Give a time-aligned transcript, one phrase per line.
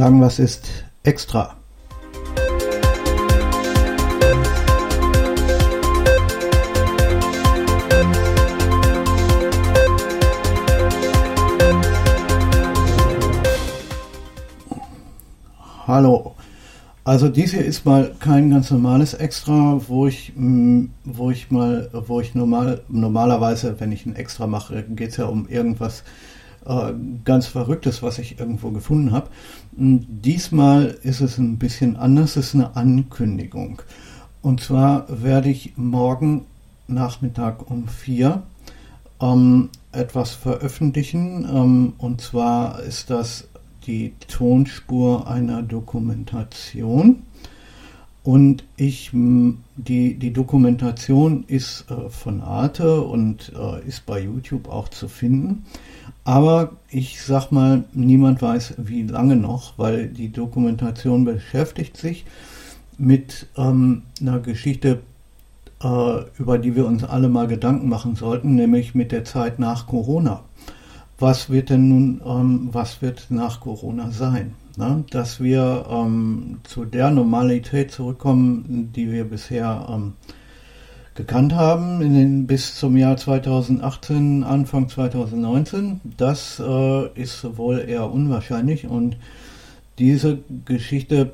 [0.00, 0.66] sagen, was ist
[1.02, 1.56] extra?
[15.86, 16.34] Hallo.
[17.04, 21.90] Also dies hier ist mal kein ganz normales Extra, wo ich, mm, wo ich mal,
[21.92, 26.04] wo ich normal, normalerweise, wenn ich ein Extra mache, geht es ja um irgendwas
[26.66, 26.92] äh,
[27.24, 29.30] ganz Verrücktes, was ich irgendwo gefunden habe.
[29.72, 33.82] Diesmal ist es ein bisschen anders, es ist eine Ankündigung.
[34.42, 36.46] Und zwar werde ich morgen
[36.86, 38.42] Nachmittag um vier
[39.20, 41.44] ähm, etwas veröffentlichen.
[41.44, 43.48] Ähm, und zwar ist das
[43.86, 47.22] die Tonspur einer Dokumentation.
[48.22, 54.88] Und ich, die, die Dokumentation ist äh, von Arte und äh, ist bei YouTube auch
[54.88, 55.64] zu finden.
[56.24, 62.26] Aber ich sag mal, niemand weiß, wie lange noch, weil die Dokumentation beschäftigt sich
[62.98, 65.00] mit ähm, einer Geschichte,
[65.82, 69.86] äh, über die wir uns alle mal Gedanken machen sollten, nämlich mit der Zeit nach
[69.86, 70.42] Corona
[71.20, 74.54] was wird denn nun, ähm, was wird nach Corona sein?
[74.80, 75.04] Ne?
[75.10, 80.14] Dass wir ähm, zu der Normalität zurückkommen, die wir bisher ähm,
[81.14, 88.86] gekannt haben, den, bis zum Jahr 2018, Anfang 2019, das äh, ist wohl eher unwahrscheinlich
[88.86, 89.18] und
[89.98, 91.32] diese Geschichte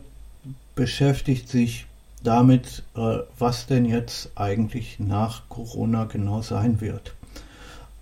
[0.74, 1.86] beschäftigt sich
[2.24, 7.14] damit, äh, was denn jetzt eigentlich nach Corona genau sein wird.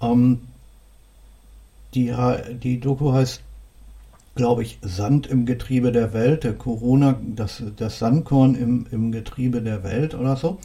[0.01, 0.41] Ähm,
[1.93, 2.15] die,
[2.63, 3.43] die Doku heißt,
[4.35, 9.63] glaube ich, Sand im Getriebe der Welt, der Corona, das, das Sandkorn im, im Getriebe
[9.63, 10.59] der Welt oder so.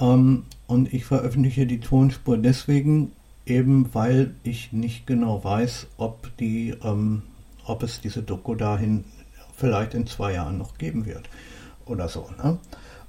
[0.00, 3.12] Ähm, und ich veröffentliche die Tonspur deswegen
[3.46, 7.22] eben, weil ich nicht genau weiß, ob, die, ähm,
[7.64, 9.04] ob es diese Doku dahin
[9.56, 11.28] vielleicht in zwei Jahren noch geben wird
[11.86, 12.26] oder so.
[12.42, 12.58] Ne?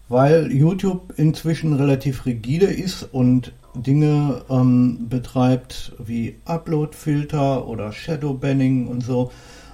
[0.09, 9.01] Weil YouTube inzwischen relativ rigide ist und Dinge ähm, betreibt wie Upload-Filter oder Shadowbanning und
[9.01, 9.31] so.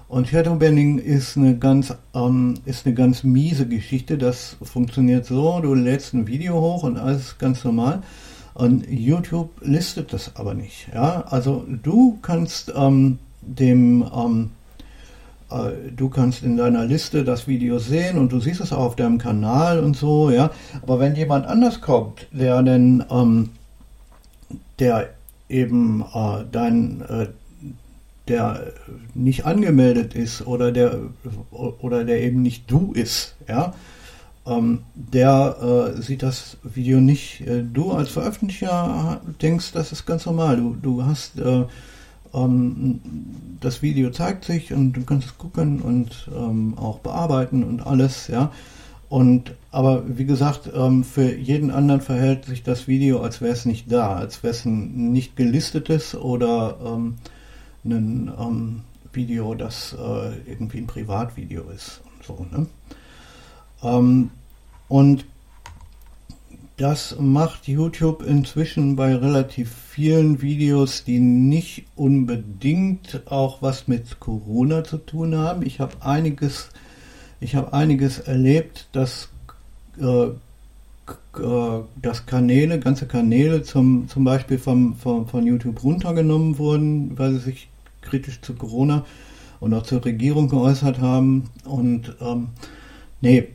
[0.08, 4.18] Und Shadowbanning ist eine ganz ähm, ist eine ganz miese Geschichte.
[4.18, 8.02] Das funktioniert so: Du lädst ein Video hoch und alles ganz normal.
[8.54, 10.88] Und YouTube listet das aber nicht.
[10.94, 14.52] Ja, also du kannst ähm, dem ähm,
[15.52, 18.96] äh, du kannst in deiner Liste das Video sehen und du siehst es auch auf
[18.96, 20.52] deinem Kanal und so, ja.
[20.82, 23.50] Aber wenn jemand anders kommt, der denn ähm,
[24.80, 25.10] der
[25.50, 27.28] eben äh, dann äh,
[28.30, 28.74] der
[29.14, 31.00] nicht angemeldet ist oder der
[31.52, 33.74] oder der eben nicht du ist, ja,
[34.46, 37.42] ähm, der äh, sieht das Video nicht.
[37.42, 40.58] Äh, du als Veröffentlicher denkst, das ist ganz normal.
[40.58, 41.66] Du, du hast äh,
[42.34, 43.00] ähm,
[43.60, 48.28] das Video zeigt sich und du kannst es gucken und ähm, auch bearbeiten und alles,
[48.28, 48.52] ja.
[49.10, 53.66] Und aber wie gesagt, ähm, für jeden anderen verhält sich das Video, als wäre es
[53.66, 57.16] nicht da, als wäre es ein nicht gelistetes oder ähm,
[57.92, 58.82] ein ähm,
[59.14, 62.46] Video, das äh, irgendwie ein Privatvideo ist und so.
[62.52, 62.68] Ne?
[63.84, 64.32] Ähm,
[64.88, 65.26] und
[66.78, 74.84] das macht YouTube inzwischen bei relativ vielen Videos, die nicht unbedingt auch was mit Corona
[74.84, 75.66] zu tun haben.
[75.66, 76.70] Ich habe einiges
[77.40, 79.30] ich habe einiges erlebt, dass,
[80.00, 87.18] äh, äh, dass Kanäle, ganze Kanäle zum, zum Beispiel vom, vom, von YouTube runtergenommen wurden,
[87.18, 87.70] weil sie sich
[88.08, 89.06] kritisch zu Corona
[89.60, 91.50] und auch zur Regierung geäußert haben.
[91.66, 92.50] Und ähm,
[93.22, 93.50] nee,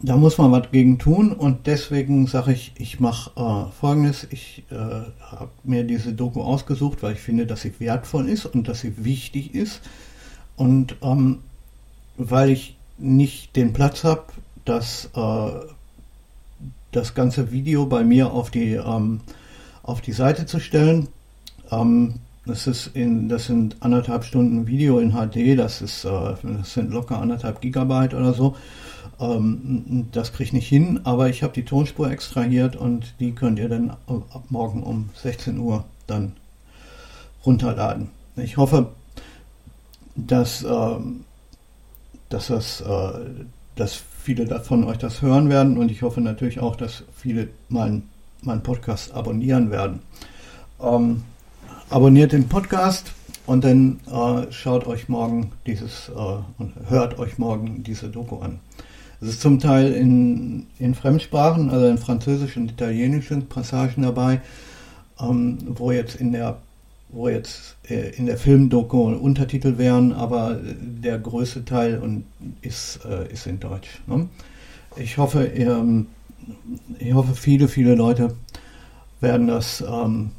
[0.00, 4.64] da muss man was gegen tun und deswegen sage ich, ich mache äh, folgendes, ich
[4.70, 8.80] äh, habe mir diese Doku ausgesucht, weil ich finde, dass sie wertvoll ist und dass
[8.80, 9.80] sie wichtig ist
[10.56, 11.38] und ähm,
[12.18, 14.24] weil ich nicht den Platz habe,
[14.64, 15.50] das, äh,
[16.92, 19.20] das ganze Video bei mir auf die, ähm,
[19.82, 21.08] auf die Seite zu stellen.
[21.70, 22.16] Ähm,
[22.46, 26.92] das, ist in, das sind anderthalb Stunden Video in HD, das, ist, äh, das sind
[26.92, 28.56] locker anderthalb Gigabyte oder so.
[29.20, 33.58] Ähm, das kriege ich nicht hin, aber ich habe die Tonspur extrahiert und die könnt
[33.58, 36.32] ihr dann ab morgen um 16 Uhr dann
[37.44, 38.08] runterladen.
[38.36, 38.90] Ich hoffe,
[40.14, 41.24] dass ähm,
[42.28, 43.12] dass das, äh,
[43.76, 48.08] dass viele von euch das hören werden und ich hoffe natürlich auch, dass viele meinen
[48.42, 50.00] mein Podcast abonnieren werden.
[50.80, 51.22] Ähm,
[51.90, 53.12] abonniert den Podcast
[53.46, 56.12] und dann äh, schaut euch morgen dieses äh,
[56.58, 58.58] und hört euch morgen diese Doku an.
[59.20, 64.40] Es ist zum Teil in, in Fremdsprachen, also in Französisch und Italienischen Passagen dabei,
[65.20, 66.58] ähm, wo jetzt in der
[67.08, 72.24] wo jetzt äh, in der Filmdoku Untertitel wären, aber der größte Teil und
[72.62, 74.00] ist, äh, ist in Deutsch.
[74.08, 74.28] Ne?
[74.96, 76.08] Ich hoffe, ähm,
[76.98, 78.34] ich hoffe, viele, viele Leute
[79.20, 80.30] werden das, ähm,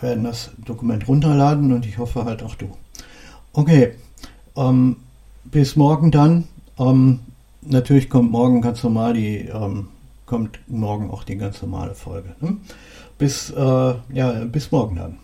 [0.00, 2.70] werden das Dokument runterladen und ich hoffe halt auch du.
[3.52, 3.94] Okay,
[4.56, 4.96] ähm,
[5.44, 6.44] bis morgen dann.
[6.78, 7.20] Ähm,
[7.62, 9.88] natürlich kommt morgen ganz normal die, ähm,
[10.26, 12.34] kommt morgen auch die ganz normale Folge.
[12.40, 12.56] Ne?
[13.18, 15.18] Bis, äh, ja, bis morgen dann.